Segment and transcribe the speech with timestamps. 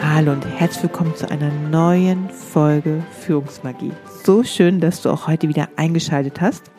[0.00, 3.92] Hallo und herzlich willkommen zu einer neuen Folge Führungsmagie.
[4.24, 6.70] So schön, dass du auch heute wieder eingeschaltet hast.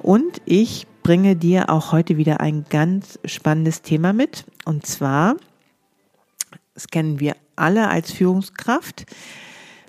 [0.00, 4.44] Und ich bringe dir auch heute wieder ein ganz spannendes Thema mit.
[4.64, 5.36] Und zwar,
[6.74, 9.06] das kennen wir alle als Führungskraft,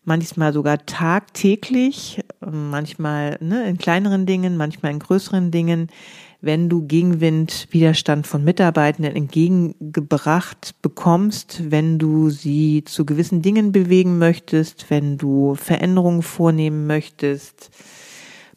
[0.03, 5.89] manchmal sogar tagtäglich, manchmal ne, in kleineren Dingen, manchmal in größeren Dingen,
[6.41, 14.17] wenn du Gegenwind, Widerstand von Mitarbeitenden entgegengebracht bekommst, wenn du sie zu gewissen Dingen bewegen
[14.17, 17.71] möchtest, wenn du Veränderungen vornehmen möchtest,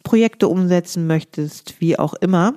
[0.03, 2.55] Projekte umsetzen möchtest, wie auch immer.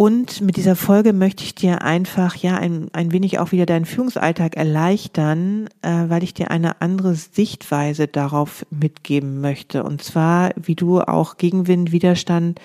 [0.00, 3.84] Und mit dieser Folge möchte ich dir einfach ja ein, ein wenig auch wieder deinen
[3.84, 9.82] Führungsalltag erleichtern, äh, weil ich dir eine andere Sichtweise darauf mitgeben möchte.
[9.82, 12.60] Und zwar, wie du auch Gegenwind, Widerstand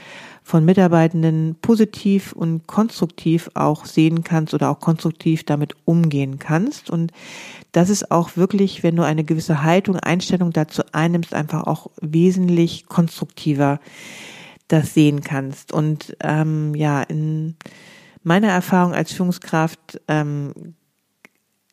[0.46, 6.92] von Mitarbeitenden positiv und konstruktiv auch sehen kannst oder auch konstruktiv damit umgehen kannst.
[6.92, 7.12] Und
[7.72, 12.86] das ist auch wirklich, wenn du eine gewisse Haltung, Einstellung dazu einnimmst, einfach auch wesentlich
[12.86, 13.80] konstruktiver
[14.68, 15.74] das sehen kannst.
[15.74, 17.56] Und ähm, ja, in
[18.22, 20.76] meiner Erfahrung als Führungskraft ähm,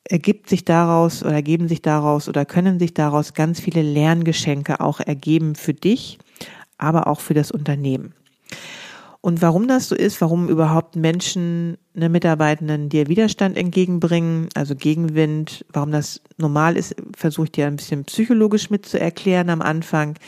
[0.05, 4.99] ergibt sich daraus oder ergeben sich daraus oder können sich daraus ganz viele Lerngeschenke auch
[4.99, 6.19] ergeben für dich,
[6.79, 8.15] aber auch für das Unternehmen.
[9.25, 15.65] Und warum das so ist, warum überhaupt Menschen, eine Mitarbeitenden dir Widerstand entgegenbringen, also Gegenwind,
[15.73, 20.19] warum das normal ist, versuche ich dir ein bisschen psychologisch mit zu erklären am Anfang.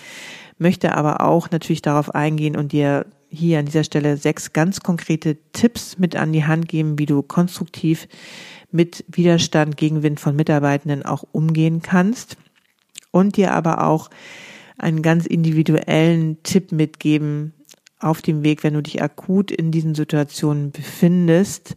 [0.59, 5.39] Möchte aber auch natürlich darauf eingehen und dir hier an dieser Stelle sechs ganz konkrete
[5.53, 8.07] Tipps mit an die Hand geben, wie du konstruktiv
[8.71, 12.37] mit Widerstand, Gegenwind von Mitarbeitenden auch umgehen kannst.
[13.11, 14.09] Und dir aber auch
[14.79, 17.55] einen ganz individuellen Tipp mitgeben
[18.04, 21.76] auf dem Weg, wenn du dich akut in diesen Situationen befindest,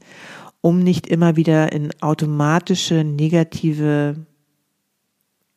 [0.61, 4.15] um nicht immer wieder in automatische negative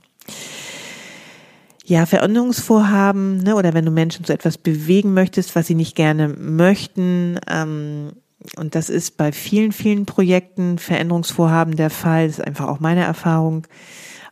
[1.85, 6.29] Ja, Veränderungsvorhaben, ne, oder wenn du Menschen zu etwas bewegen möchtest, was sie nicht gerne
[6.29, 8.13] möchten, ähm,
[8.57, 13.05] und das ist bei vielen, vielen Projekten, Veränderungsvorhaben der Fall, das ist einfach auch meine
[13.05, 13.67] Erfahrung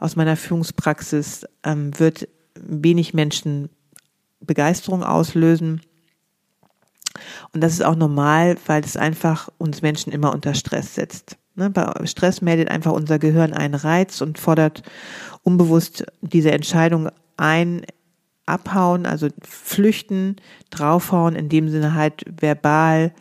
[0.00, 3.68] aus meiner Führungspraxis, ähm, wird wenig Menschen
[4.40, 5.82] Begeisterung auslösen.
[7.52, 11.36] Und das ist auch normal, weil es einfach uns Menschen immer unter Stress setzt.
[11.54, 11.72] Ne,
[12.04, 14.82] Stress meldet einfach unser Gehirn einen Reiz und fordert
[15.42, 17.82] unbewusst diese Entscheidung ein,
[18.46, 20.36] abhauen, also flüchten,
[20.70, 23.12] draufhauen, in dem Sinne halt verbal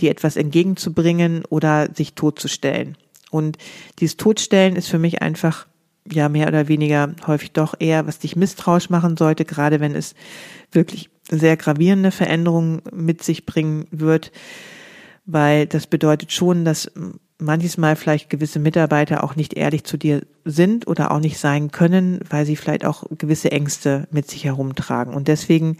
[0.00, 2.96] dir etwas entgegenzubringen oder sich totzustellen.
[3.30, 3.58] Und
[3.98, 5.66] dieses Totstellen ist für mich einfach
[6.10, 10.14] ja mehr oder weniger häufig doch eher, was dich misstrauisch machen sollte, gerade wenn es
[10.72, 14.30] wirklich sehr gravierende Veränderungen mit sich bringen wird,
[15.24, 16.90] weil das bedeutet schon, dass
[17.38, 21.70] manches Mal vielleicht gewisse Mitarbeiter auch nicht ehrlich zu dir sind oder auch nicht sein
[21.70, 25.12] können, weil sie vielleicht auch gewisse Ängste mit sich herumtragen.
[25.12, 25.76] Und deswegen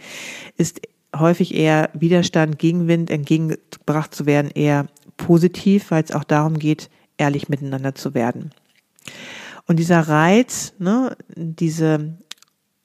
[0.57, 0.81] ist
[1.19, 4.87] häufig eher Widerstand, Gegenwind entgegengebracht zu werden, eher
[5.17, 8.51] positiv, weil es auch darum geht, ehrlich miteinander zu werden.
[9.65, 12.17] Und dieser Reiz, ne, diese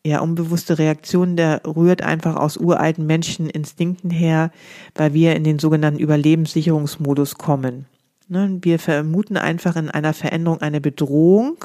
[0.05, 4.51] ja, unbewusste Reaktion, der rührt einfach aus uralten Menscheninstinkten her,
[4.95, 7.87] weil wir in den sogenannten Überlebenssicherungsmodus kommen.
[8.29, 11.65] Ne, wir vermuten einfach in einer Veränderung eine Bedrohung,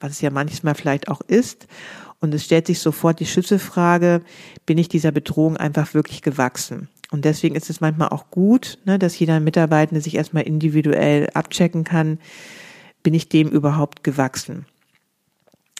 [0.00, 1.66] was es ja manchmal vielleicht auch ist.
[2.22, 4.22] Und es stellt sich sofort die Schlüsselfrage,
[4.64, 6.88] bin ich dieser Bedrohung einfach wirklich gewachsen?
[7.10, 11.82] Und deswegen ist es manchmal auch gut, ne, dass jeder Mitarbeitende sich erstmal individuell abchecken
[11.82, 12.20] kann,
[13.02, 14.66] bin ich dem überhaupt gewachsen?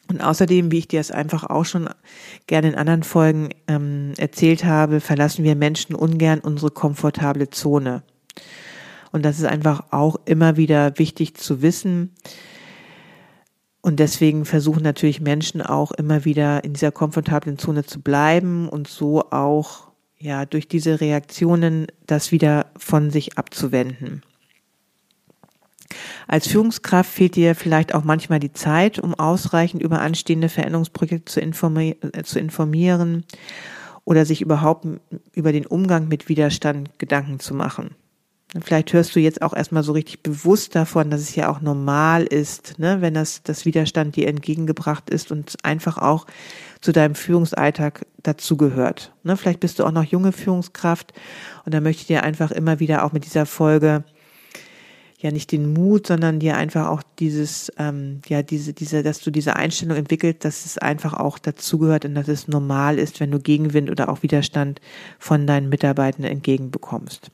[0.08, 1.88] Und außerdem, wie ich dir es einfach auch schon
[2.48, 8.02] gerne in anderen Folgen ähm, erzählt habe, verlassen wir Menschen ungern unsere komfortable Zone.
[9.12, 12.10] Und das ist einfach auch immer wieder wichtig zu wissen.
[13.82, 18.86] Und deswegen versuchen natürlich Menschen auch immer wieder in dieser komfortablen Zone zu bleiben und
[18.86, 19.88] so auch
[20.18, 24.22] ja durch diese Reaktionen das wieder von sich abzuwenden.
[26.28, 31.40] Als Führungskraft fehlt dir vielleicht auch manchmal die Zeit, um ausreichend über anstehende Veränderungsprojekte zu,
[31.40, 33.24] informi äh, zu informieren
[34.04, 34.86] oder sich überhaupt
[35.32, 37.96] über den Umgang mit Widerstand Gedanken zu machen.
[38.60, 42.24] Vielleicht hörst du jetzt auch erstmal so richtig bewusst davon, dass es ja auch normal
[42.24, 46.26] ist, ne, wenn das, das Widerstand dir entgegengebracht ist und einfach auch
[46.82, 49.14] zu deinem Führungsalltag dazugehört.
[49.22, 51.14] Ne, vielleicht bist du auch noch junge Führungskraft
[51.64, 54.04] und da möchte ich dir einfach immer wieder auch mit dieser Folge
[55.22, 59.30] ja nicht den Mut, sondern dir einfach auch dieses, ähm, ja, diese, diese, dass du
[59.30, 63.38] diese Einstellung entwickelt, dass es einfach auch dazugehört und dass es normal ist, wenn du
[63.38, 64.80] Gegenwind oder auch Widerstand
[65.18, 67.30] von deinen Mitarbeitenden entgegenbekommst.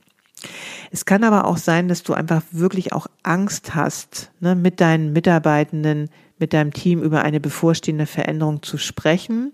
[0.91, 5.13] Es kann aber auch sein, dass du einfach wirklich auch Angst hast, ne, mit deinen
[5.13, 9.53] Mitarbeitenden, mit deinem Team über eine bevorstehende Veränderung zu sprechen.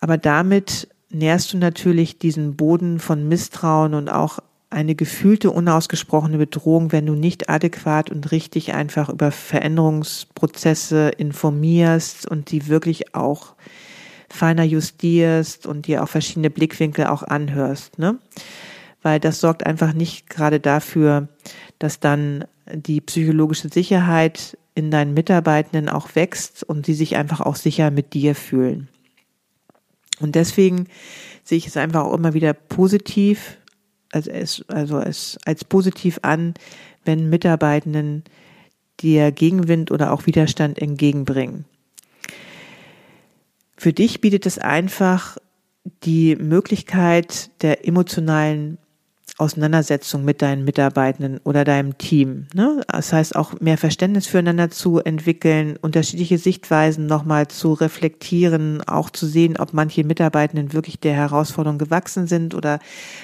[0.00, 4.38] Aber damit nährst du natürlich diesen Boden von Misstrauen und auch
[4.70, 12.52] eine gefühlte, unausgesprochene Bedrohung, wenn du nicht adäquat und richtig einfach über Veränderungsprozesse informierst und
[12.52, 13.54] die wirklich auch
[14.28, 18.18] feiner justierst und dir auch verschiedene Blickwinkel auch anhörst, ne?
[19.02, 21.28] Weil das sorgt einfach nicht gerade dafür,
[21.78, 27.56] dass dann die psychologische Sicherheit in deinen Mitarbeitenden auch wächst und sie sich einfach auch
[27.56, 28.88] sicher mit dir fühlen.
[30.20, 30.86] Und deswegen
[31.44, 33.56] sehe ich es einfach auch immer wieder positiv,
[34.12, 36.54] also es, also es als positiv an,
[37.04, 38.24] wenn Mitarbeitenden
[39.00, 41.64] dir Gegenwind oder auch Widerstand entgegenbringen.
[43.76, 45.38] Für dich bietet es einfach
[46.04, 48.76] die Möglichkeit der emotionalen
[49.40, 52.46] Auseinandersetzung mit deinen Mitarbeitenden oder deinem Team.
[52.54, 52.82] Ne?
[52.88, 59.26] Das heißt auch mehr Verständnis füreinander zu entwickeln, unterschiedliche Sichtweisen nochmal zu reflektieren, auch zu
[59.26, 62.78] sehen, ob manche Mitarbeitenden wirklich der Herausforderung gewachsen sind oder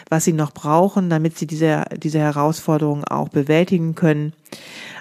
[0.09, 4.33] was sie noch brauchen, damit sie diese, diese Herausforderung auch bewältigen können.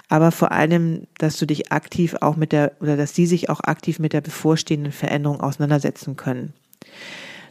[0.08, 3.60] Aber vor allem, dass du dich aktiv auch mit der, oder dass sie sich auch
[3.60, 6.52] aktiv mit der bevorstehenden Veränderung auseinandersetzen können.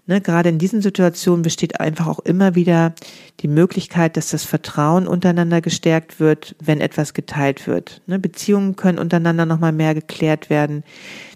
[0.07, 2.93] Ne, gerade in diesen Situationen besteht einfach auch immer wieder
[3.39, 8.03] die Möglichkeit, dass das Vertrauen untereinander gestärkt wird, wenn etwas geteilt wird.
[8.05, 10.83] Ne, Beziehungen können untereinander nochmal mehr geklärt werden.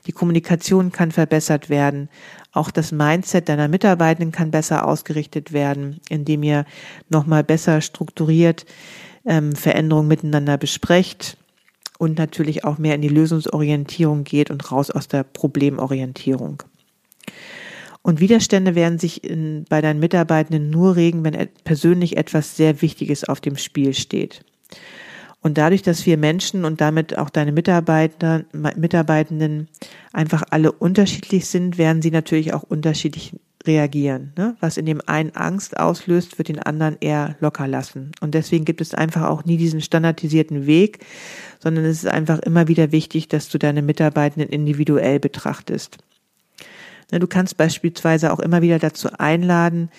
[0.05, 2.09] Die Kommunikation kann verbessert werden.
[2.51, 6.65] Auch das Mindset deiner Mitarbeitenden kann besser ausgerichtet werden, indem ihr
[7.09, 8.67] nochmal besser strukturiert
[9.25, 11.37] ähm, Veränderungen miteinander besprecht
[11.97, 16.61] und natürlich auch mehr in die Lösungsorientierung geht und raus aus der Problemorientierung.
[18.01, 23.23] Und Widerstände werden sich in, bei deinen Mitarbeitenden nur regen, wenn persönlich etwas sehr Wichtiges
[23.23, 24.43] auf dem Spiel steht.
[25.41, 29.69] Und dadurch, dass wir Menschen und damit auch deine Mitarbeiter, Mitarbeitenden
[30.11, 33.33] einfach alle unterschiedlich sind, werden sie natürlich auch unterschiedlich
[33.65, 34.33] reagieren.
[34.37, 34.55] Ne?
[34.59, 38.11] Was in dem einen Angst auslöst, wird den anderen eher locker lassen.
[38.21, 41.05] Und deswegen gibt es einfach auch nie diesen standardisierten Weg,
[41.59, 45.97] sondern es ist einfach immer wieder wichtig, dass du deine Mitarbeitenden individuell betrachtest.
[47.11, 49.89] Ne, du kannst beispielsweise auch immer wieder dazu einladen,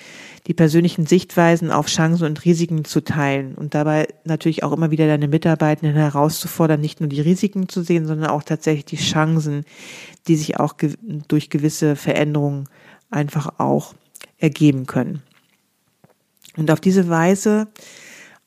[0.46, 5.06] die persönlichen Sichtweisen auf Chancen und Risiken zu teilen und dabei natürlich auch immer wieder
[5.06, 9.64] deine Mitarbeitenden herauszufordern, nicht nur die Risiken zu sehen, sondern auch tatsächlich die Chancen,
[10.28, 10.74] die sich auch
[11.28, 12.68] durch gewisse Veränderungen
[13.10, 13.94] einfach auch
[14.38, 15.22] ergeben können.
[16.56, 17.68] Und auf diese Weise,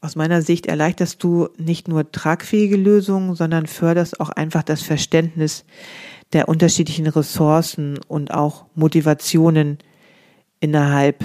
[0.02, 5.64] aus meiner Sicht, erleichterst du nicht nur tragfähige Lösungen, sondern förderst auch einfach das Verständnis
[6.34, 9.78] der unterschiedlichen Ressourcen und auch Motivationen
[10.60, 11.24] innerhalb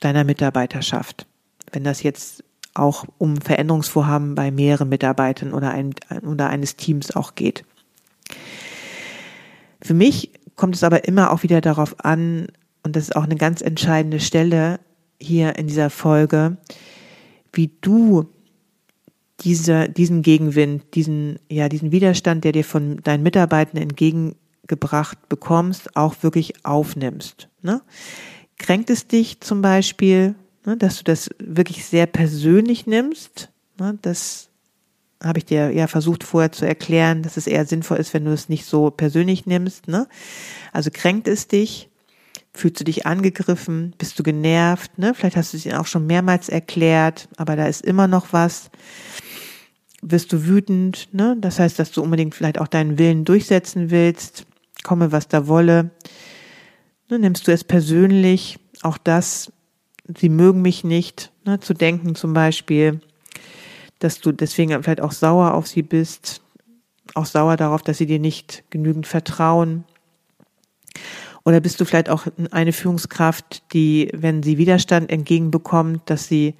[0.00, 1.26] deiner Mitarbeiterschaft.
[1.72, 2.42] Wenn das jetzt
[2.74, 7.64] auch um Veränderungsvorhaben bei mehreren Mitarbeitern oder, ein, oder eines Teams auch geht.
[9.80, 12.48] Für mich kommt es aber immer auch wieder darauf an,
[12.82, 14.78] und das ist auch eine ganz entscheidende Stelle
[15.20, 16.56] hier in dieser Folge,
[17.52, 18.28] wie du
[19.40, 25.96] diese, diesen Gegenwind, diesen, ja, diesen Widerstand, der dir von deinen Mitarbeitern entgegen gebracht bekommst,
[25.96, 27.48] auch wirklich aufnimmst.
[27.62, 27.82] Ne?
[28.58, 33.50] Kränkt es dich zum Beispiel, ne, dass du das wirklich sehr persönlich nimmst?
[33.78, 34.48] Ne, das
[35.22, 38.32] habe ich dir ja versucht vorher zu erklären, dass es eher sinnvoll ist, wenn du
[38.32, 39.88] es nicht so persönlich nimmst.
[39.88, 40.08] Ne?
[40.72, 41.88] Also kränkt es dich?
[42.52, 43.94] Fühlst du dich angegriffen?
[43.98, 44.98] Bist du genervt?
[44.98, 45.14] Ne?
[45.14, 48.70] Vielleicht hast du es ihnen auch schon mehrmals erklärt, aber da ist immer noch was.
[50.08, 51.08] Wirst du wütend?
[51.12, 51.36] Ne?
[51.40, 54.46] Das heißt, dass du unbedingt vielleicht auch deinen Willen durchsetzen willst.
[54.82, 55.90] Komme, was da wolle.
[57.08, 57.18] Ne?
[57.18, 58.58] Nimmst du es persönlich?
[58.82, 59.52] Auch das,
[60.16, 61.32] sie mögen mich nicht.
[61.44, 61.58] Ne?
[61.60, 63.00] Zu denken zum Beispiel
[63.98, 66.42] dass du deswegen vielleicht auch sauer auf sie bist,
[67.14, 69.84] auch sauer darauf, dass sie dir nicht genügend vertrauen.
[71.44, 76.54] Oder bist du vielleicht auch eine Führungskraft, die, wenn sie Widerstand entgegenbekommt, dass sie,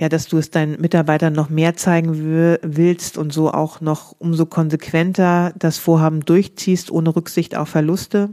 [0.00, 4.46] ja, dass du es deinen Mitarbeitern noch mehr zeigen willst und so auch noch umso
[4.46, 8.30] konsequenter das Vorhaben durchziehst, ohne Rücksicht auf Verluste?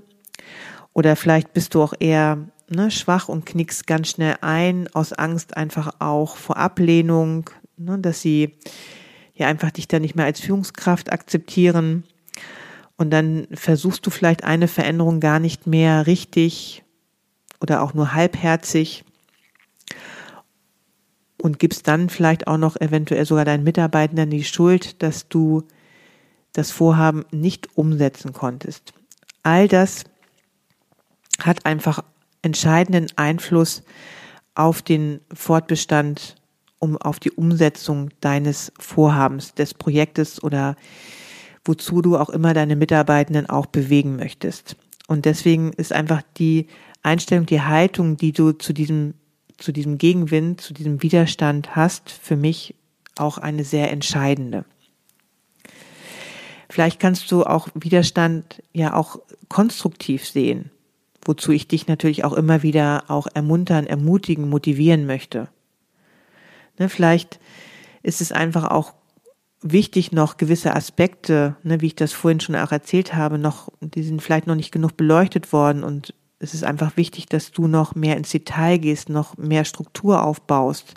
[0.94, 2.38] Oder vielleicht bist du auch eher
[2.70, 8.22] ne, schwach und knickst ganz schnell ein, aus Angst einfach auch vor Ablehnung, ne, dass
[8.22, 8.56] sie
[9.36, 12.06] ja einfach dich da nicht mehr als Führungskraft akzeptieren.
[12.96, 16.86] Und dann versuchst du vielleicht eine Veränderung gar nicht mehr richtig
[17.60, 19.04] oder auch nur halbherzig
[21.48, 25.64] und gibst dann vielleicht auch noch eventuell sogar deinen Mitarbeitern die Schuld, dass du
[26.52, 28.94] das Vorhaben nicht umsetzen konntest.
[29.44, 30.04] All das
[31.40, 32.04] hat einfach
[32.42, 33.84] entscheidenden Einfluss
[34.56, 36.36] auf den Fortbestand
[36.80, 40.76] um auf die Umsetzung deines Vorhabens, des Projektes oder
[41.64, 44.76] wozu du auch immer deine Mitarbeitenden auch bewegen möchtest.
[45.08, 46.68] Und deswegen ist einfach die
[47.04, 49.14] Einstellung, die Haltung, die du zu diesem,
[49.58, 52.76] zu diesem Gegenwind, zu diesem Widerstand hast, für mich
[53.16, 54.66] auch eine sehr entscheidende.
[56.70, 60.70] Vielleicht kannst du auch Widerstand ja auch konstruktiv sehen,
[61.24, 65.50] wozu ich dich natürlich auch immer wieder auch ermuntern, ermutigen, motivieren möchte.
[66.78, 67.40] Ne, vielleicht
[68.04, 68.94] ist es einfach auch
[69.62, 74.04] wichtig, noch gewisse Aspekte, ne, wie ich das vorhin schon auch erzählt habe, noch, die
[74.04, 77.96] sind vielleicht noch nicht genug beleuchtet worden und es ist einfach wichtig, dass du noch
[77.96, 80.94] mehr ins Detail gehst, noch mehr Struktur aufbaust,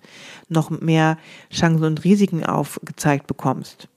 [0.49, 1.17] noch mehr
[1.51, 3.89] Chancen und Risiken aufgezeigt bekommst.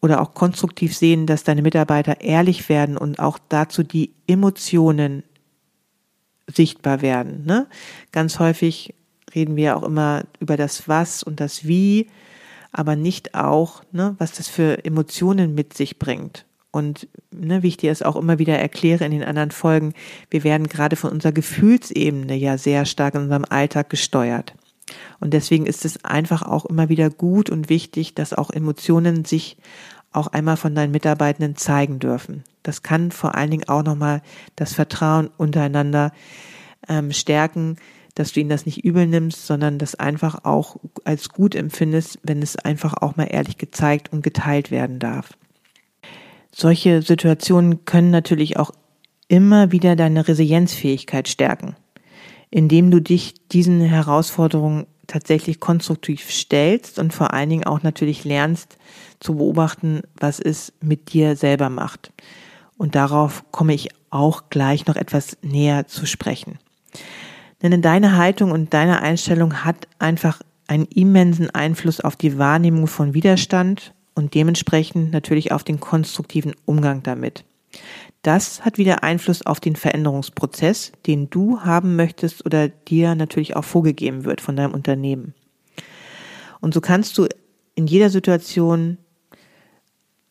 [0.00, 5.24] Oder auch konstruktiv sehen, dass deine Mitarbeiter ehrlich werden und auch dazu die Emotionen
[6.48, 7.44] sichtbar werden.
[7.44, 7.68] Ne?
[8.10, 8.94] Ganz häufig
[9.34, 12.08] reden wir auch immer über das Was und das Wie,
[12.72, 16.46] aber nicht auch, ne, was das für Emotionen mit sich bringt.
[16.72, 19.92] Und ne, wie ich dir es auch immer wieder erkläre in den anderen Folgen,
[20.30, 24.54] wir werden gerade von unserer Gefühlsebene ja sehr stark in unserem Alltag gesteuert.
[25.20, 29.58] Und deswegen ist es einfach auch immer wieder gut und wichtig, dass auch Emotionen sich
[30.12, 32.42] auch einmal von deinen Mitarbeitenden zeigen dürfen.
[32.62, 34.22] Das kann vor allen Dingen auch nochmal
[34.56, 36.12] das Vertrauen untereinander
[36.88, 37.76] ähm, stärken,
[38.14, 42.42] dass du ihnen das nicht übel nimmst, sondern das einfach auch als gut empfindest, wenn
[42.42, 45.30] es einfach auch mal ehrlich gezeigt und geteilt werden darf.
[46.54, 48.72] Solche Situationen können natürlich auch
[49.28, 51.74] immer wieder deine Resilienzfähigkeit stärken,
[52.50, 58.76] indem du dich diesen Herausforderungen tatsächlich konstruktiv stellst und vor allen Dingen auch natürlich lernst
[59.20, 62.12] zu beobachten, was es mit dir selber macht.
[62.76, 66.58] Und darauf komme ich auch gleich noch etwas näher zu sprechen.
[67.62, 73.14] Denn deine Haltung und deine Einstellung hat einfach einen immensen Einfluss auf die Wahrnehmung von
[73.14, 77.44] Widerstand und dementsprechend natürlich auf den konstruktiven Umgang damit.
[78.22, 83.64] Das hat wieder Einfluss auf den Veränderungsprozess, den du haben möchtest oder dir natürlich auch
[83.64, 85.34] vorgegeben wird von deinem Unternehmen.
[86.60, 87.26] Und so kannst du
[87.74, 88.98] in jeder Situation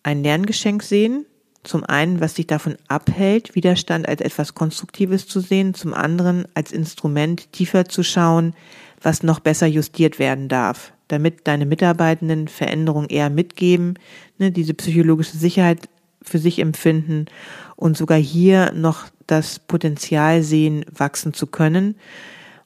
[0.04, 1.26] ein Lerngeschenk sehen
[1.64, 6.72] zum einen, was dich davon abhält, Widerstand als etwas Konstruktives zu sehen, zum anderen als
[6.72, 8.56] Instrument tiefer zu schauen,
[9.02, 13.96] was noch besser justiert werden darf, damit deine Mitarbeitenden Veränderungen eher mitgeben,
[14.38, 15.89] ne, diese psychologische Sicherheit
[16.22, 17.25] für sich empfinden
[17.75, 21.96] und sogar hier noch das Potenzial sehen, wachsen zu können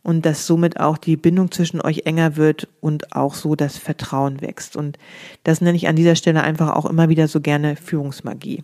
[0.03, 4.41] und dass somit auch die Bindung zwischen euch enger wird und auch so das Vertrauen
[4.41, 4.75] wächst.
[4.75, 4.99] Und
[5.43, 8.63] das nenne ich an dieser Stelle einfach auch immer wieder so gerne Führungsmagie.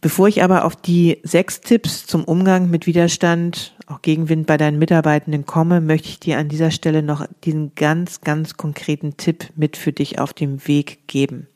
[0.00, 4.78] Bevor ich aber auf die sechs Tipps zum Umgang mit Widerstand, auch Gegenwind bei deinen
[4.78, 9.76] Mitarbeitenden komme, möchte ich dir an dieser Stelle noch diesen ganz, ganz konkreten Tipp mit
[9.76, 11.46] für dich auf dem Weg geben.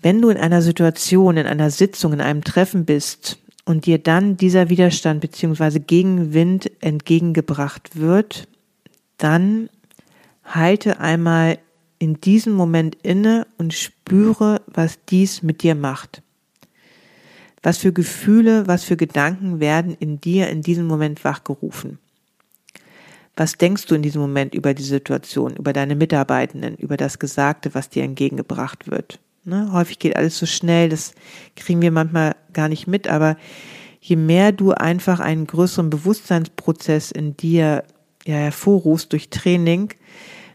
[0.00, 4.36] Wenn du in einer Situation, in einer Sitzung, in einem Treffen bist und dir dann
[4.36, 8.48] dieser Widerstand beziehungsweise Gegenwind entgegengebracht wird,
[9.18, 9.68] dann
[10.44, 11.58] halte einmal
[11.98, 16.22] in diesem Moment inne und spüre, was dies mit dir macht.
[17.62, 21.98] Was für Gefühle, was für Gedanken werden in dir in diesem Moment wachgerufen?
[23.36, 27.74] Was denkst du in diesem Moment über die Situation, über deine Mitarbeitenden, über das Gesagte,
[27.74, 29.20] was dir entgegengebracht wird?
[29.44, 29.70] Ne?
[29.72, 31.12] Häufig geht alles so schnell, das
[31.56, 33.36] kriegen wir manchmal gar nicht mit, aber
[34.00, 37.84] je mehr du einfach einen größeren Bewusstseinsprozess in dir
[38.26, 39.90] ja, hervorrufst durch Training,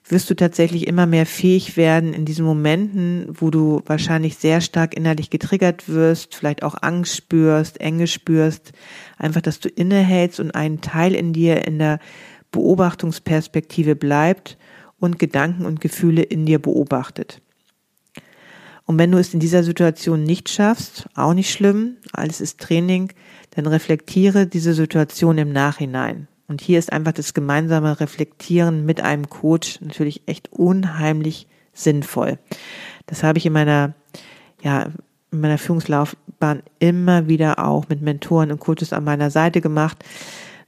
[0.05, 4.95] wirst du tatsächlich immer mehr fähig werden in diesen Momenten, wo du wahrscheinlich sehr stark
[4.95, 8.74] innerlich getriggert wirst, vielleicht auch Angst spürst, Enge spürst,
[9.17, 12.00] einfach, dass du innehältst und einen Teil in dir in der
[12.51, 14.57] Beobachtungsperspektive bleibt
[15.00, 17.41] und Gedanken und Gefühle in dir beobachtet.
[18.86, 23.13] Und wenn du es in dieser Situation nicht schaffst, auch nicht schlimm, alles ist Training,
[23.51, 26.27] dann reflektiere diese Situation im Nachhinein.
[26.53, 32.38] Und hier ist einfach das gemeinsame Reflektieren mit einem Coach natürlich echt unheimlich sinnvoll.
[33.07, 33.95] Das habe ich in meiner,
[34.62, 34.91] ja,
[35.31, 40.05] in meiner Führungslaufbahn immer wieder auch mit Mentoren und Coaches an meiner Seite gemacht,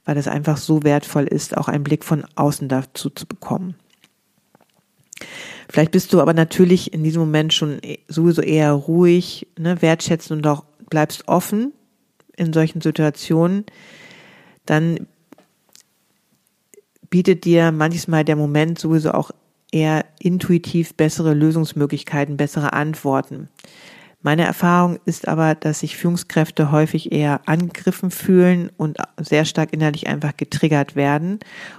[0.04, 3.76] weil das einfach so wertvoll ist, auch einen Blick von außen dazu zu bekommen.
[5.68, 10.46] Vielleicht bist du aber natürlich in diesem Moment schon sowieso eher ruhig, ne, wertschätzend und
[10.48, 11.72] auch bleibst offen
[12.36, 13.64] in solchen Situationen.
[14.64, 15.06] Dann
[17.16, 19.30] bietet dir manchmal der Moment sowieso auch
[19.72, 23.48] eher intuitiv bessere Lösungsmöglichkeiten, bessere Antworten.
[24.20, 30.08] Meine Erfahrung ist aber, dass sich Führungskräfte häufig eher angegriffen fühlen und sehr stark innerlich
[30.08, 31.38] einfach getriggert werden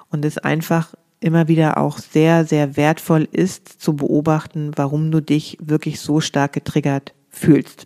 [0.10, 5.60] und es einfach immer wieder auch sehr, sehr wertvoll ist zu beobachten, warum du dich
[5.62, 7.86] wirklich so stark getriggert fühlst.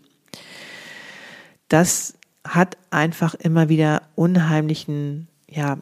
[1.67, 2.13] Das
[2.47, 5.79] hat einfach immer wieder unheimlichen, ja,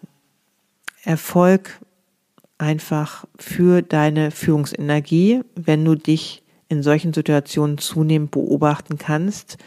[1.04, 1.80] Erfolg
[2.58, 9.58] einfach für deine Führungsenergie, wenn du dich in solchen Situationen zunehmend beobachten kannst,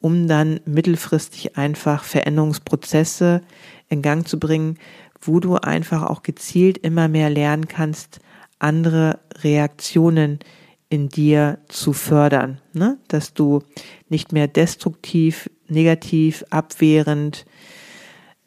[0.00, 3.42] um dann mittelfristig einfach Veränderungsprozesse
[3.88, 4.78] in Gang zu bringen,
[5.20, 8.20] wo du einfach auch gezielt immer mehr lernen kannst,
[8.58, 10.40] andere Reaktionen
[10.88, 12.98] in dir zu fördern, ne?
[13.08, 13.62] dass du
[14.08, 17.46] nicht mehr destruktiv, negativ, abwehrend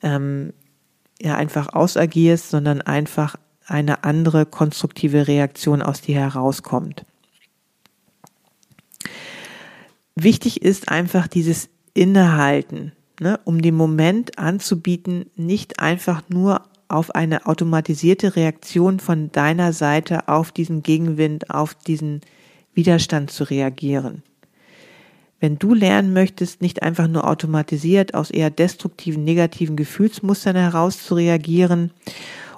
[0.02, 0.54] ähm,
[1.24, 7.06] ja einfach ausagierst, sondern einfach eine andere konstruktive Reaktion aus dir herauskommt.
[10.16, 17.48] Wichtig ist einfach dieses Innehalten, ne, um den Moment anzubieten, nicht einfach nur auf eine
[17.48, 22.22] automatisierte Reaktion von deiner Seite auf diesen Gegenwind, auf diesen
[22.74, 24.24] Widerstand zu reagieren.
[25.44, 31.16] Wenn du lernen möchtest, nicht einfach nur automatisiert aus eher destruktiven, negativen Gefühlsmustern heraus zu
[31.16, 31.92] reagieren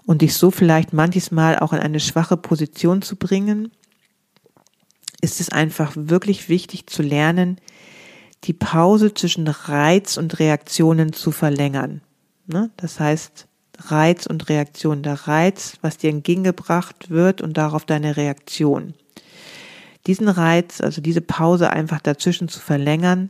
[0.05, 3.71] und dich so vielleicht manches Mal auch in eine schwache Position zu bringen,
[5.19, 7.59] ist es einfach wirklich wichtig zu lernen,
[8.43, 12.01] die Pause zwischen Reiz und Reaktionen zu verlängern.
[12.45, 12.69] Ne?
[12.77, 13.47] Das heißt,
[13.79, 15.01] Reiz und Reaktion.
[15.01, 18.93] Der Reiz, was dir entgegengebracht wird und darauf deine Reaktion.
[20.07, 23.29] Diesen Reiz, also diese Pause einfach dazwischen zu verlängern,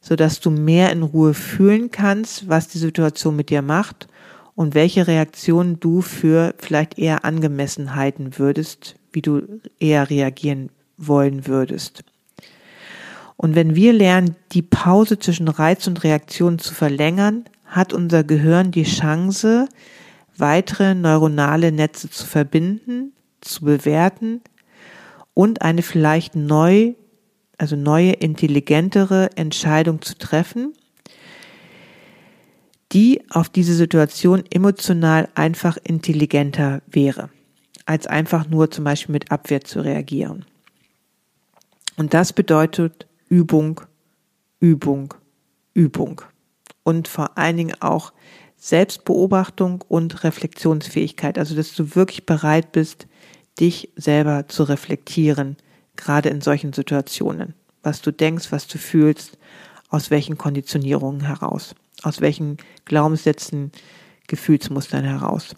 [0.00, 4.08] so dass du mehr in Ruhe fühlen kannst, was die Situation mit dir macht
[4.54, 9.42] und welche Reaktionen du für vielleicht eher angemessen halten würdest, wie du
[9.78, 12.04] eher reagieren wollen würdest.
[13.36, 18.70] Und wenn wir lernen, die Pause zwischen Reiz und Reaktion zu verlängern, hat unser Gehirn
[18.70, 19.68] die Chance,
[20.36, 24.40] weitere neuronale Netze zu verbinden, zu bewerten
[25.34, 26.94] und eine vielleicht neu,
[27.58, 30.72] also neue, intelligentere Entscheidung zu treffen,
[32.92, 37.30] die auf diese Situation emotional einfach intelligenter wäre,
[37.86, 40.44] als einfach nur zum Beispiel mit Abwehr zu reagieren.
[41.96, 43.80] Und das bedeutet Übung,
[44.60, 45.14] Übung,
[45.74, 46.22] Übung.
[46.84, 48.12] Und vor allen Dingen auch
[48.56, 51.38] Selbstbeobachtung und Reflexionsfähigkeit.
[51.38, 53.06] Also, dass du wirklich bereit bist,
[53.60, 55.56] dich selber zu reflektieren,
[55.96, 57.54] gerade in solchen Situationen.
[57.82, 59.38] Was du denkst, was du fühlst,
[59.90, 63.70] aus welchen Konditionierungen heraus, aus welchen Glaubenssätzen,
[64.26, 65.54] Gefühlsmustern heraus.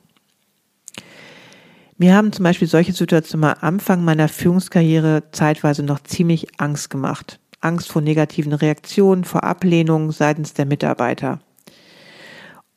[1.98, 7.40] Mir haben zum Beispiel solche Situationen am Anfang meiner Führungskarriere zeitweise noch ziemlich Angst gemacht.
[7.60, 11.40] Angst vor negativen Reaktionen, vor Ablehnung seitens der Mitarbeiter.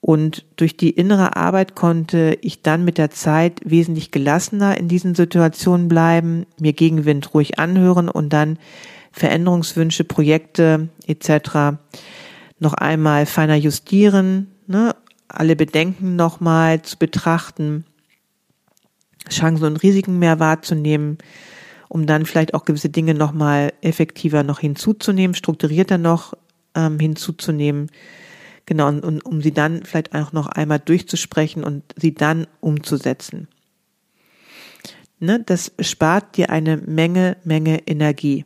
[0.02, 5.14] Und durch die innere Arbeit konnte ich dann mit der Zeit wesentlich gelassener in diesen
[5.14, 8.58] Situationen bleiben, mir Gegenwind ruhig anhören und dann
[9.12, 11.78] Veränderungswünsche, Projekte etc.
[12.60, 14.96] noch einmal feiner justieren, ne,
[15.28, 17.86] alle Bedenken nochmal zu betrachten
[19.30, 21.18] Chancen und Risiken mehr wahrzunehmen
[21.90, 26.36] um dann vielleicht auch gewisse Dinge nochmal effektiver noch hinzuzunehmen, strukturierter noch
[26.76, 27.90] ähm, hinzuzunehmen.
[28.70, 33.48] Genau, und, und um sie dann vielleicht auch noch einmal durchzusprechen und sie dann umzusetzen.
[35.20, 38.46] Ne, das spart dir eine Menge, Menge Energie.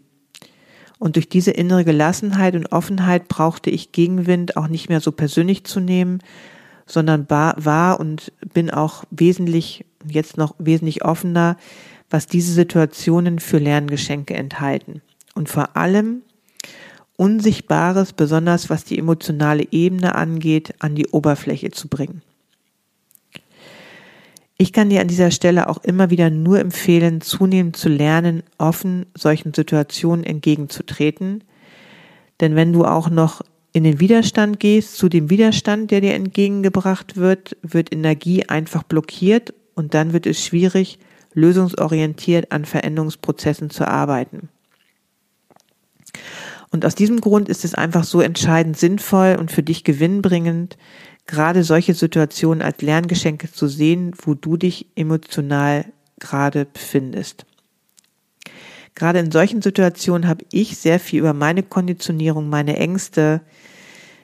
[0.97, 5.65] Und durch diese innere Gelassenheit und Offenheit brauchte ich Gegenwind auch nicht mehr so persönlich
[5.65, 6.19] zu nehmen,
[6.85, 11.57] sondern war und bin auch wesentlich, jetzt noch wesentlich offener,
[12.09, 15.01] was diese Situationen für Lerngeschenke enthalten.
[15.35, 16.21] Und vor allem
[17.23, 22.21] Unsichtbares, besonders was die emotionale Ebene angeht, an die Oberfläche zu bringen.
[24.57, 29.05] Ich kann dir an dieser Stelle auch immer wieder nur empfehlen, zunehmend zu lernen, offen
[29.17, 31.45] solchen Situationen entgegenzutreten.
[32.41, 37.15] Denn wenn du auch noch in den Widerstand gehst, zu dem Widerstand, der dir entgegengebracht
[37.15, 40.99] wird, wird Energie einfach blockiert und dann wird es schwierig,
[41.33, 44.49] lösungsorientiert an Veränderungsprozessen zu arbeiten.
[46.73, 50.75] Und aus diesem Grund ist es einfach so entscheidend sinnvoll und für dich gewinnbringend,
[51.27, 55.85] gerade solche Situationen als Lerngeschenke zu sehen, wo du dich emotional
[56.19, 57.45] gerade befindest.
[58.95, 63.41] Gerade in solchen Situationen habe ich sehr viel über meine Konditionierung, meine Ängste,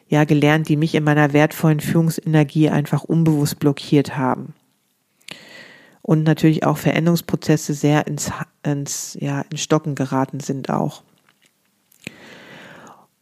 [0.08, 4.56] ja gelernt, die mich in meiner wertvollen Führungsenergie einfach unbewusst blockiert haben.
[6.02, 8.32] Und natürlich auch Veränderungsprozesse sehr ins,
[8.64, 11.04] ins, ja, in Stocken geraten sind auch.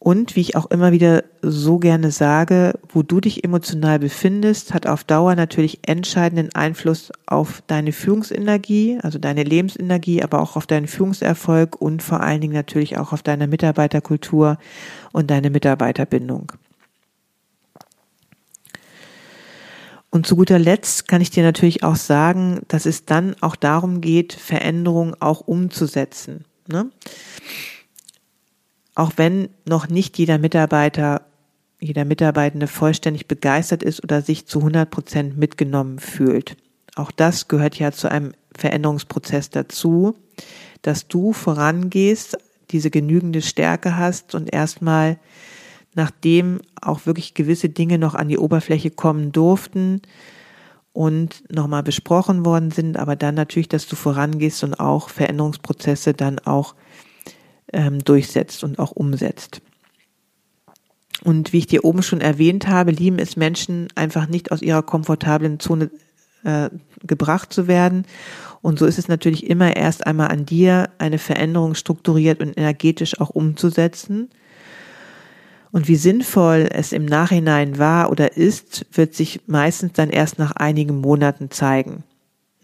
[0.08, 4.88] Und wie ich auch immer wieder so gerne sage, wo du dich emotional befindest, hat
[4.88, 10.88] auf Dauer natürlich entscheidenden Einfluss auf deine Führungsenergie, also deine Lebensenergie, aber auch auf deinen
[10.88, 14.58] Führungserfolg und vor allen Dingen natürlich auch auf deine Mitarbeiterkultur
[15.12, 16.54] und deine Mitarbeiterbindung.
[20.10, 24.00] Und zu guter Letzt kann ich dir natürlich auch sagen, dass es dann auch darum
[24.00, 26.46] geht, Veränderungen auch umzusetzen.
[26.70, 26.91] Ne?
[28.98, 31.22] Auch wenn noch nicht jeder Mitarbeiter,
[31.80, 36.58] jeder Mitarbeitende vollständig begeistert ist oder sich zu 100 Prozent mitgenommen fühlt.
[36.96, 40.16] Auch das gehört ja zu einem Veränderungsprozess dazu,
[40.82, 42.40] dass du vorangehst,
[42.72, 45.20] diese genügende Stärke hast und erstmal,
[45.94, 50.02] nachdem auch wirklich gewisse Dinge noch an die Oberfläche kommen durften
[50.92, 56.40] und nochmal besprochen worden sind, aber dann natürlich, dass du vorangehst und auch Veränderungsprozesse dann
[56.40, 56.74] auch
[57.74, 59.62] ähm, durchsetzt und auch umsetzt.
[61.24, 64.84] Und wie ich dir oben schon erwähnt habe, lieben es Menschen einfach nicht aus ihrer
[64.84, 65.90] komfortablen Zone
[66.44, 66.70] äh,
[67.04, 68.06] gebracht zu werden.
[68.62, 73.20] Und so ist es natürlich immer erst einmal an dir, eine Veränderung strukturiert und energetisch
[73.20, 74.30] auch umzusetzen.
[75.72, 80.52] Und wie sinnvoll es im Nachhinein war oder ist, wird sich meistens dann erst nach
[80.52, 82.04] einigen Monaten zeigen.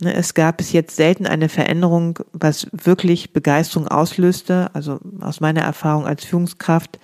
[0.03, 5.61] Ne, es gab bis jetzt selten eine Veränderung, was wirklich Begeisterung auslöste, also aus meiner
[5.61, 6.99] Erfahrung als Führungskraft.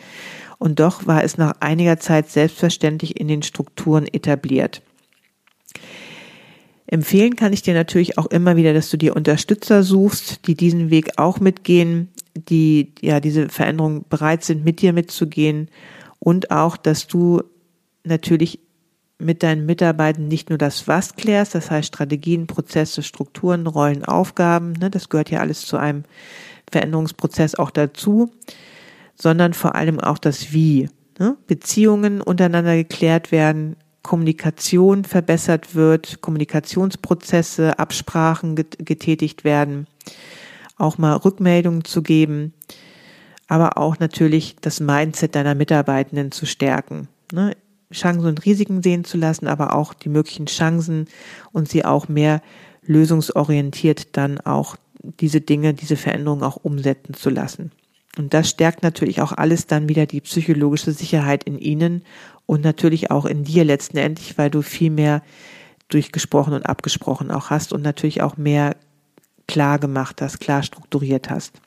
[0.57, 4.81] Und doch war es nach einiger Zeit selbstverständlich in den Strukturen etabliert.
[6.87, 10.89] Empfehlen kann ich dir natürlich auch immer wieder, dass du dir Unterstützer suchst, die diesen
[10.89, 15.69] Weg auch mitgehen, die ja diese Veränderung bereit sind, mit dir mitzugehen
[16.17, 17.43] und auch, dass du
[18.03, 18.59] natürlich
[19.19, 24.71] mit deinen Mitarbeitern nicht nur das Was klärst, das heißt Strategien, Prozesse, Strukturen, Rollen, Aufgaben,
[24.73, 26.03] ne, das gehört ja alles zu einem
[26.71, 28.31] Veränderungsprozess auch dazu,
[29.15, 30.89] sondern vor allem auch das Wie.
[31.19, 31.35] Ne?
[31.47, 39.87] Beziehungen untereinander geklärt werden, Kommunikation verbessert wird, Kommunikationsprozesse, Absprachen getätigt werden,
[40.77, 42.53] auch mal Rückmeldungen zu geben,
[43.47, 47.09] aber auch natürlich das Mindset deiner Mitarbeitenden zu stärken.
[47.33, 47.55] Ne?
[47.93, 51.07] Chancen und Risiken sehen zu lassen, aber auch die möglichen Chancen
[51.51, 52.41] und sie auch mehr
[52.83, 57.71] lösungsorientiert dann auch diese Dinge, diese Veränderungen auch umsetzen zu lassen.
[58.17, 62.03] Und das stärkt natürlich auch alles dann wieder die psychologische Sicherheit in ihnen
[62.45, 65.21] und natürlich auch in dir letztendlich, weil du viel mehr
[65.87, 68.75] durchgesprochen und abgesprochen auch hast und natürlich auch mehr
[69.47, 71.61] klar gemacht hast, klar strukturiert hast.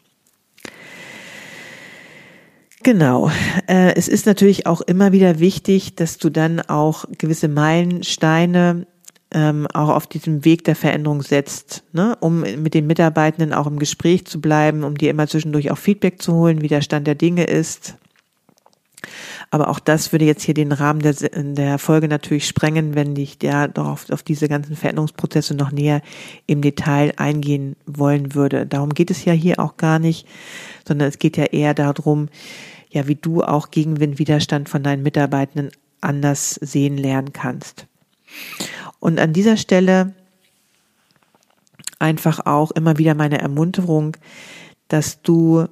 [2.83, 3.31] Genau.
[3.69, 8.87] Äh, es ist natürlich auch immer wieder wichtig, dass du dann auch gewisse Meilensteine
[9.33, 12.17] ähm, auch auf diesem Weg der Veränderung setzt, ne?
[12.21, 16.21] um mit den Mitarbeitenden auch im Gespräch zu bleiben, um dir immer zwischendurch auch Feedback
[16.21, 17.97] zu holen, wie der Stand der Dinge ist.
[19.51, 23.39] Aber auch das würde jetzt hier den Rahmen der, der Folge natürlich sprengen, wenn ich
[23.43, 26.03] ja darauf auf diese ganzen Veränderungsprozesse noch näher
[26.47, 28.67] im Detail eingehen wollen würde.
[28.67, 30.27] Darum geht es ja hier auch gar nicht,
[30.87, 32.29] sondern es geht ja eher darum,
[32.93, 37.87] ja, wie du auch Gegenwind, Widerstand von deinen Mitarbeitenden anders sehen lernen kannst.
[39.01, 40.15] Und an dieser Stelle
[41.99, 44.17] einfach auch immer wieder meine Ermunterung,
[44.89, 45.67] dass du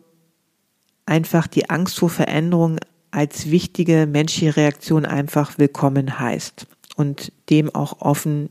[1.05, 2.79] einfach die Angst vor Veränderung
[3.11, 8.49] als wichtige menschliche Reaktion einfach willkommen heißt und dem auch offen,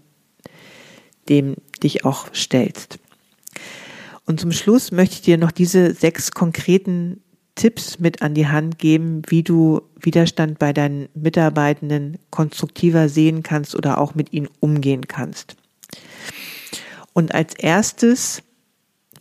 [1.30, 3.00] dem dich auch stellst.
[4.26, 7.24] Und zum Schluss möchte ich dir noch diese sechs konkreten
[7.60, 13.76] Tipps mit an die Hand geben, wie du Widerstand bei deinen Mitarbeitenden konstruktiver sehen kannst
[13.76, 15.58] oder auch mit ihnen umgehen kannst.
[17.12, 18.44] Und als erstes,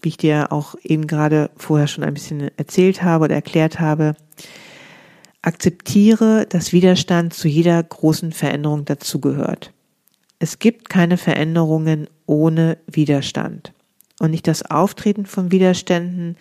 [0.03, 4.15] wie ich dir auch eben gerade vorher schon ein bisschen erzählt habe oder erklärt habe,
[5.43, 9.73] akzeptiere, dass Widerstand zu jeder großen Veränderung dazugehört.
[10.39, 13.73] Es gibt keine Veränderungen ohne Widerstand.
[14.21, 16.37] Und nicht das Auftreten von Widerständen,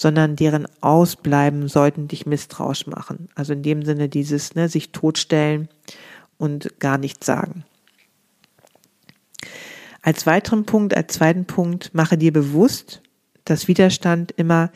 [0.00, 3.28] sondern deren Ausbleiben sollten dich misstrauisch machen.
[3.34, 5.68] Also in dem Sinne dieses, ne, sich totstellen
[6.38, 7.64] und gar nichts sagen.
[10.00, 13.02] Als weiteren Punkt, als zweiten Punkt, mache dir bewusst,
[13.44, 14.70] dass Widerstand immer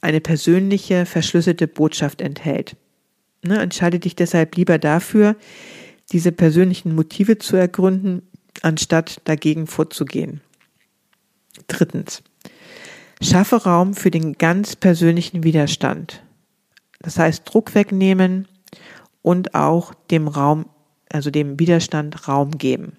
[0.00, 2.74] eine persönliche, verschlüsselte Botschaft enthält.
[3.42, 5.36] Ne, entscheide dich deshalb lieber dafür,
[6.10, 8.22] diese persönlichen Motive zu ergründen,
[8.62, 10.40] anstatt dagegen vorzugehen.
[11.66, 12.22] Drittens.
[13.20, 16.22] Schaffe Raum für den ganz persönlichen Widerstand.
[17.00, 18.48] Das heißt, Druck wegnehmen
[19.22, 20.66] und auch dem Raum,
[21.10, 22.96] also dem Widerstand Raum geben.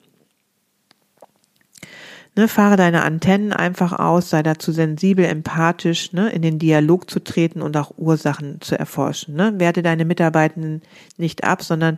[2.36, 7.20] Ne, fahre deine Antennen einfach aus, sei dazu sensibel, empathisch, ne, in den Dialog zu
[7.20, 9.36] treten und auch Ursachen zu erforschen.
[9.36, 9.60] Ne.
[9.60, 10.82] Werte deine Mitarbeitenden
[11.18, 11.98] nicht ab, sondern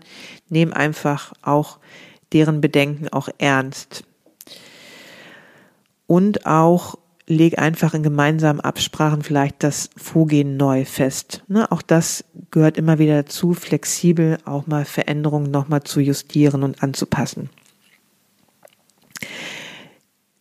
[0.49, 1.79] nehm einfach auch
[2.33, 4.03] deren Bedenken auch ernst.
[6.07, 11.43] Und auch leg einfach in gemeinsamen Absprachen vielleicht das Vorgehen neu fest.
[11.47, 16.83] Ne, auch das gehört immer wieder dazu, flexibel auch mal Veränderungen nochmal zu justieren und
[16.83, 17.49] anzupassen.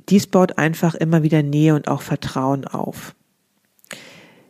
[0.08, 3.14] Dies baut einfach immer wieder Nähe und auch Vertrauen auf.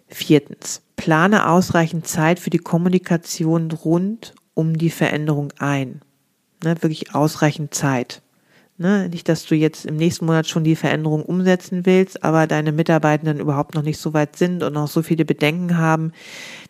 [0.08, 6.00] Viertens, plane ausreichend Zeit für die Kommunikation rund um die Veränderung ein.
[6.64, 8.22] Ne, wirklich ausreichend Zeit.
[8.82, 12.72] Ne, nicht, dass du jetzt im nächsten Monat schon die Veränderung umsetzen willst, aber deine
[12.72, 16.12] Mitarbeitenden überhaupt noch nicht so weit sind und noch so viele Bedenken haben,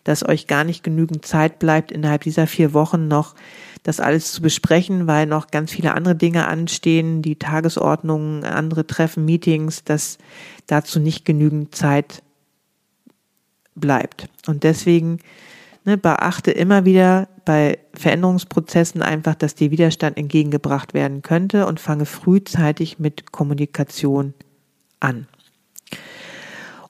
[0.03, 3.33] dass euch gar nicht genügend Zeit bleibt, innerhalb dieser vier Wochen noch
[3.83, 9.23] das alles zu besprechen, weil noch ganz viele andere Dinge anstehen, die Tagesordnung, andere Treffen,
[9.23, 10.17] Meetings, dass
[10.67, 12.23] dazu nicht genügend Zeit
[13.73, 14.27] bleibt.
[14.47, 15.19] Und deswegen
[15.83, 22.05] ne, beachte immer wieder bei Veränderungsprozessen einfach, dass dir Widerstand entgegengebracht werden könnte und fange
[22.05, 24.33] frühzeitig mit Kommunikation
[24.99, 25.27] an.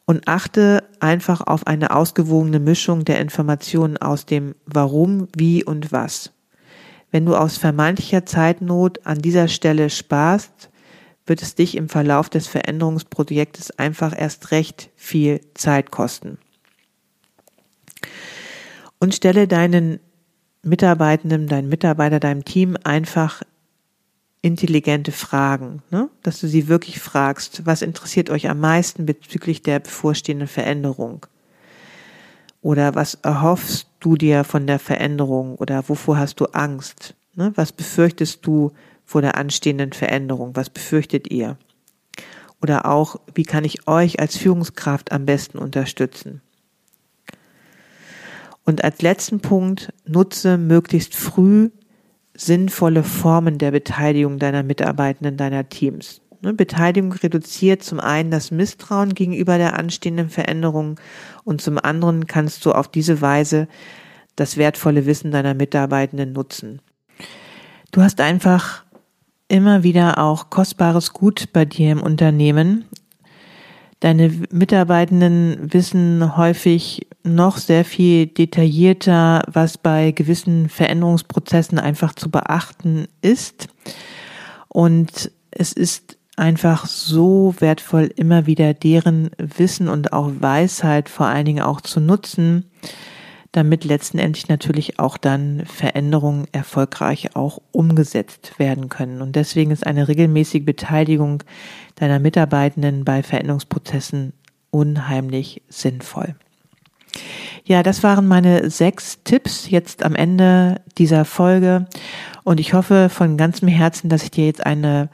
[0.05, 6.33] Und achte einfach auf eine ausgewogene Mischung der Informationen aus dem Warum, Wie und Was.
[7.11, 10.69] Wenn du aus vermeintlicher Zeitnot an dieser Stelle sparst,
[11.25, 16.39] wird es dich im Verlauf des Veränderungsprojektes einfach erst recht viel Zeit kosten.
[19.01, 19.99] Und stelle deinen
[20.61, 23.41] Mitarbeitenden, deinen Mitarbeiter, deinem Team einfach
[24.43, 26.07] intelligente Fragen, ne?
[26.21, 31.25] dass du sie wirklich fragst, was interessiert euch am meisten bezüglich der bevorstehenden Veränderung?
[32.61, 37.15] Oder was erhoffst du dir von der Veränderung oder wovor hast du Angst?
[37.33, 37.51] Ne?
[37.55, 38.71] Was befürchtest du
[39.03, 40.55] vor der anstehenden Veränderung?
[40.55, 41.57] Was befürchtet ihr?
[42.61, 46.41] Oder auch, wie kann ich euch als Führungskraft am besten unterstützen?
[48.63, 51.69] Und als letzten Punkt, nutze möglichst früh
[52.35, 56.21] sinnvolle Formen der Beteiligung deiner Mitarbeitenden, deiner Teams.
[56.41, 60.99] Ne, Beteiligung reduziert zum einen das Misstrauen gegenüber der anstehenden Veränderung
[61.43, 63.67] und zum anderen kannst du auf diese Weise
[64.35, 66.81] das wertvolle Wissen deiner Mitarbeitenden nutzen.
[67.91, 68.83] Du hast einfach
[69.47, 72.85] immer wieder auch kostbares Gut bei dir im Unternehmen.
[74.01, 83.05] Deine Mitarbeitenden wissen häufig noch sehr viel detaillierter, was bei gewissen Veränderungsprozessen einfach zu beachten
[83.21, 83.67] ist.
[84.69, 91.45] Und es ist einfach so wertvoll, immer wieder deren Wissen und auch Weisheit vor allen
[91.45, 92.71] Dingen auch zu nutzen,
[93.51, 99.21] damit letztendlich natürlich auch dann Veränderungen erfolgreich auch umgesetzt werden können.
[99.21, 101.43] Und deswegen ist eine regelmäßige Beteiligung
[101.95, 104.33] deiner Mitarbeitenden bei Veränderungsprozessen
[104.69, 106.35] unheimlich sinnvoll.
[107.65, 111.87] Ja, das waren meine sechs Tipps jetzt am Ende dieser Folge.
[112.43, 115.09] Und ich hoffe von ganzem Herzen, dass ich dir jetzt eine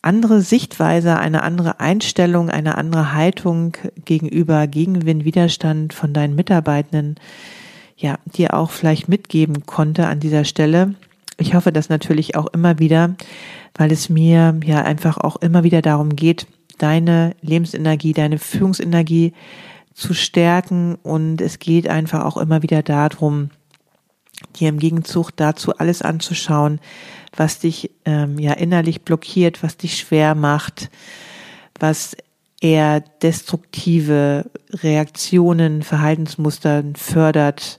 [0.00, 7.16] andere Sichtweise, eine andere Einstellung, eine andere Haltung gegenüber Gegenwind, Widerstand von deinen Mitarbeitenden,
[7.96, 10.94] ja, dir auch vielleicht mitgeben konnte an dieser Stelle.
[11.38, 13.16] Ich hoffe das natürlich auch immer wieder,
[13.74, 16.46] weil es mir ja einfach auch immer wieder darum geht,
[16.78, 19.32] deine Lebensenergie, deine Führungsenergie
[19.94, 20.96] zu stärken.
[20.96, 23.50] Und es geht einfach auch immer wieder darum,
[24.56, 26.80] dir im Gegenzug dazu alles anzuschauen,
[27.36, 30.90] was dich ähm, ja innerlich blockiert, was dich schwer macht,
[31.78, 32.16] was
[32.64, 37.78] eher destruktive Reaktionen, Verhaltensmuster fördert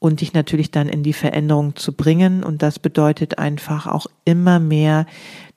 [0.00, 2.42] und dich natürlich dann in die Veränderung zu bringen.
[2.42, 5.06] Und das bedeutet einfach auch immer mehr,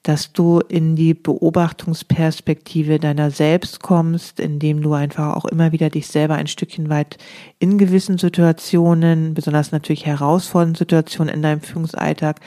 [0.04, 6.06] dass du in die Beobachtungsperspektive deiner selbst kommst, indem du einfach auch immer wieder dich
[6.06, 7.18] selber ein Stückchen weit
[7.58, 12.42] in gewissen Situationen, besonders natürlich herausfordernden Situationen in deinem Führungsalltag,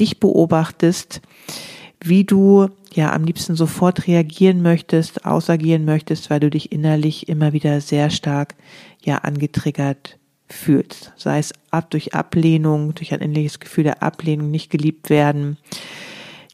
[0.00, 1.20] dich beobachtest,
[2.00, 7.52] wie du ja am liebsten sofort reagieren möchtest, ausagieren möchtest, weil du dich innerlich immer
[7.52, 8.54] wieder sehr stark
[9.02, 11.12] ja angetriggert fühlst.
[11.16, 15.58] Sei es ab durch Ablehnung, durch ein innerliches Gefühl der Ablehnung, nicht geliebt werden,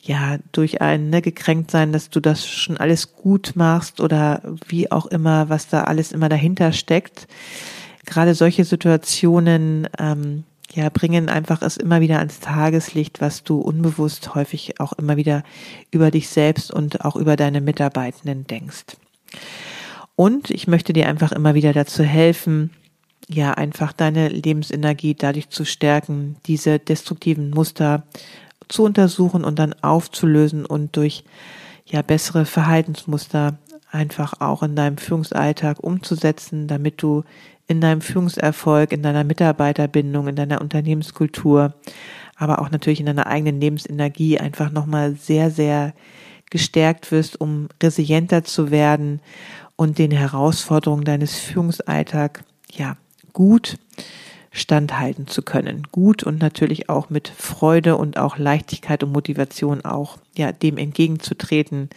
[0.03, 4.93] ja, durch ein ne, gekränkt sein, dass du das schon alles gut machst oder wie
[4.93, 7.27] auch immer, was da alles immer dahinter steckt.
[8.05, 14.35] Gerade solche Situationen ähm, ja, bringen einfach es immer wieder ans Tageslicht, was du unbewusst
[14.35, 15.45] häufig auch immer wieder
[15.93, 18.97] über dich selbst und auch über deine Mitarbeitenden denkst.
[20.17, 22.71] Und ich möchte dir einfach immer wieder dazu helfen,
[23.29, 28.03] ja, einfach deine Lebensenergie dadurch zu stärken, diese destruktiven Muster
[28.69, 31.25] zu untersuchen und dann aufzulösen und durch
[31.87, 33.59] ja bessere Verhaltensmuster
[33.91, 37.23] einfach auch in deinem Führungsalltag umzusetzen, damit du
[37.67, 41.75] in deinem Führungserfolg, in deiner Mitarbeiterbindung, in deiner Unternehmenskultur,
[42.37, 45.95] aber auch natürlich in deiner eigenen Lebensenergie einfach nochmal sehr, sehr
[46.51, 49.21] gestärkt wirst, um resilienter zu werden
[49.77, 52.97] und den Herausforderungen deines Führungsalltags, ja,
[53.33, 53.79] gut
[54.53, 55.83] standhalten zu können.
[55.91, 61.91] Gut und natürlich auch mit Freude und auch Leichtigkeit und Motivation auch, ja, dem entgegenzutreten.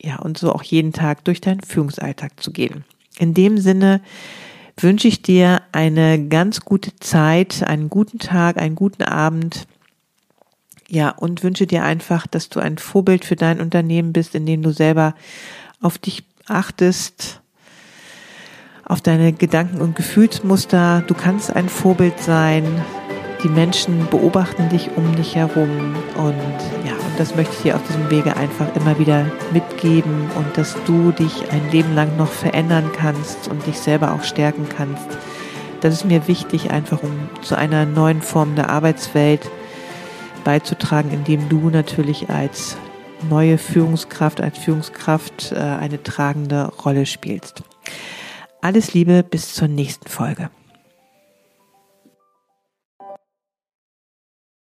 [0.00, 2.84] Ja, und so auch jeden Tag durch deinen Führungsalltag zu gehen.
[3.18, 4.00] In dem Sinne
[4.76, 9.66] wünsche ich dir eine ganz gute Zeit, einen guten Tag, einen guten Abend.
[10.88, 14.62] Ja, und wünsche dir einfach, dass du ein Vorbild für dein Unternehmen bist, in dem
[14.62, 15.14] du selber
[15.80, 17.40] auf dich achtest,
[18.84, 21.02] auf deine Gedanken und Gefühlsmuster.
[21.06, 22.64] Du kannst ein Vorbild sein.
[23.42, 27.82] Die Menschen beobachten dich um dich herum und ja, und das möchte ich dir auf
[27.86, 32.90] diesem Wege einfach immer wieder mitgeben und dass du dich ein Leben lang noch verändern
[32.96, 35.06] kannst und dich selber auch stärken kannst.
[35.82, 37.10] Das ist mir wichtig, einfach um
[37.42, 39.50] zu einer neuen Form der Arbeitswelt
[40.42, 42.78] beizutragen, indem du natürlich als
[43.28, 47.62] neue Führungskraft, als Führungskraft äh, eine tragende Rolle spielst.
[48.62, 50.48] Alles Liebe, bis zur nächsten Folge.